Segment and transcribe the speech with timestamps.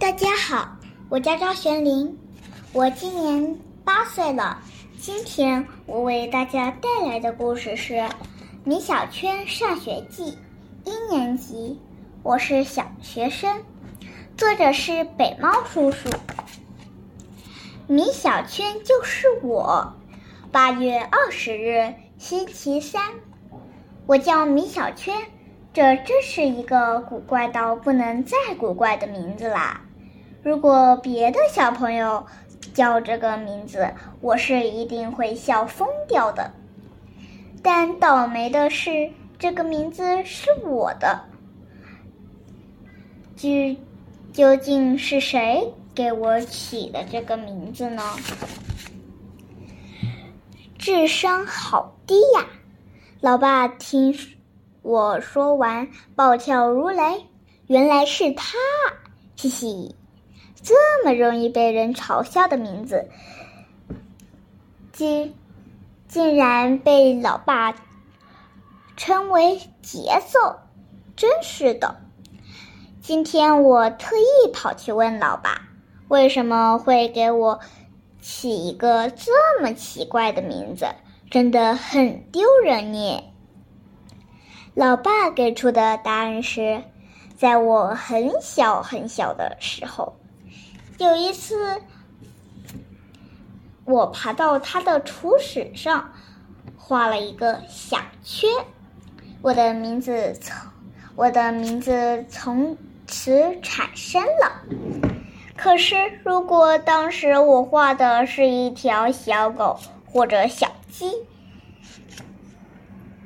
[0.00, 0.76] 大家好，
[1.08, 2.16] 我叫张玄林，
[2.72, 4.62] 我今年八岁了。
[4.96, 7.94] 今天我为大家带来的故事是
[8.62, 10.38] 《米小圈上学记》
[10.88, 11.80] 一年级，
[12.22, 13.60] 我是小学生，
[14.36, 16.08] 作者是北猫叔叔。
[17.88, 19.94] 米小圈就是我。
[20.52, 23.02] 八月二十日，星期三，
[24.06, 25.16] 我叫米小圈。
[25.74, 29.82] 这真是一个古怪到不能再古怪的名字啦！
[30.42, 32.24] 如果别的小朋友
[32.72, 36.50] 叫这个名字，我是一定会笑疯掉的。
[37.62, 41.20] 但倒霉的是，这个名字是我的。
[43.36, 43.48] 究
[44.32, 48.02] 究竟是谁给我起的这个名字呢？
[50.78, 52.46] 智商好低呀！
[53.20, 54.16] 老爸听。
[54.82, 57.26] 我说完，暴跳如雷。
[57.66, 58.56] 原来是他，
[59.36, 59.94] 嘻嘻，
[60.62, 63.08] 这么容易被人嘲笑的名字，
[64.92, 65.34] 竟
[66.08, 67.74] 竟然被老爸
[68.96, 70.58] 称为节奏，
[71.16, 72.00] 真是的。
[73.00, 75.68] 今天我特意跑去问老爸，
[76.08, 77.60] 为什么会给我
[78.20, 80.86] 起一个这么奇怪的名字，
[81.30, 83.24] 真的很丢人呢。
[84.74, 86.82] 老爸给出的答案是，
[87.36, 90.16] 在我很小很小的时候，
[90.98, 91.80] 有一次，
[93.84, 96.10] 我爬到他的初始上，
[96.76, 98.50] 画了一个小圈，
[99.40, 100.56] 我的名字从
[101.14, 104.62] 我的名字从此产生了。
[105.56, 111.12] 可是，如果当时我画的是一条小狗或者小鸡，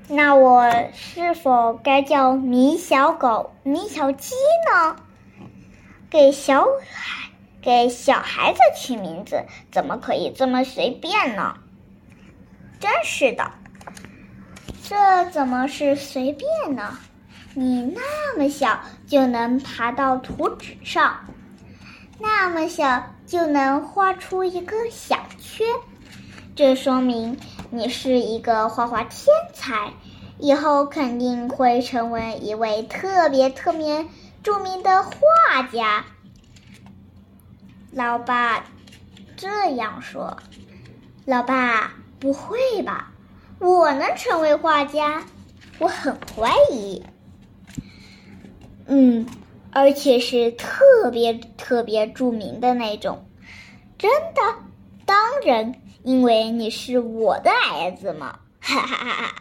[0.08, 4.34] 那我是否该叫米小狗、米小鸡
[4.70, 4.96] 呢？
[6.10, 7.31] 给小孩
[7.62, 11.54] 给小孩子取名字，怎么可以这么随便呢？
[12.80, 13.52] 真是的，
[14.82, 16.98] 这怎么是随便呢？
[17.54, 21.20] 你那么小就能爬到图纸上，
[22.18, 25.66] 那么小就能画出一个小圈，
[26.56, 27.38] 这说明。
[27.70, 29.92] 你是一个画画天才，
[30.38, 34.06] 以后肯定会成为一位特别特别
[34.42, 36.04] 著名的画家。
[37.92, 38.64] 老爸
[39.36, 40.36] 这样说。
[41.24, 43.12] 老爸，不会吧？
[43.60, 45.22] 我能成为画家？
[45.78, 47.04] 我很怀疑。
[48.86, 49.26] 嗯，
[49.70, 53.24] 而且是特别特别著名的那种。
[53.96, 54.40] 真的？
[55.06, 55.74] 当然。
[56.04, 59.34] 因为你是我的儿子嘛，哈哈哈哈！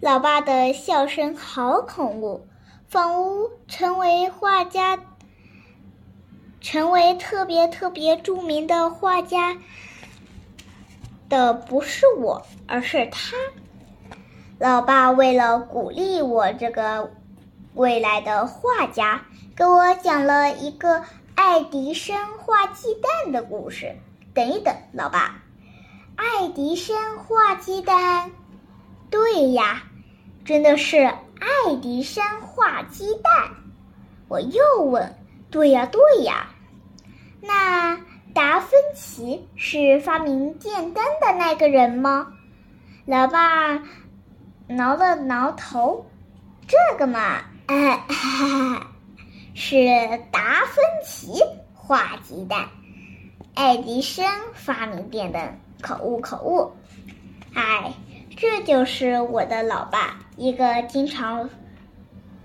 [0.00, 2.46] 老爸的笑声好恐怖，
[2.88, 4.98] 仿佛成为画家、
[6.60, 9.56] 成为特别特别著名的画家
[11.28, 13.36] 的不是我，而是他。
[14.58, 17.12] 老爸为了鼓励我这个
[17.74, 19.24] 未来的画家，
[19.54, 21.04] 给我讲了一个
[21.34, 23.94] 爱迪生画鸡蛋的故事。
[24.34, 25.42] 等一等，老爸，
[26.16, 28.30] 爱迪生画鸡蛋？
[29.10, 29.82] 对呀，
[30.44, 33.50] 真的是爱迪生画鸡蛋。
[34.28, 35.17] 我又问，
[35.50, 36.50] 对呀，对呀，
[37.40, 37.96] 那
[38.34, 42.28] 达芬奇是发明电灯的那个人吗？
[43.06, 43.82] 老爸
[44.66, 46.06] 挠了挠头，
[46.66, 47.40] 这个嘛，
[49.54, 49.76] 是
[50.30, 51.42] 达芬奇
[51.74, 52.68] 画鸡蛋。
[53.54, 56.76] 爱迪生发明电灯，可恶可恶！
[57.54, 57.92] 哎，
[58.36, 61.48] 这就是我的老爸，一个经常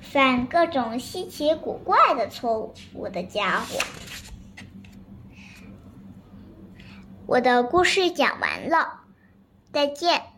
[0.04, 3.80] 犯各种稀奇古怪的错误的家伙。
[7.26, 9.06] 我的故事讲完了，
[9.72, 10.33] 再见。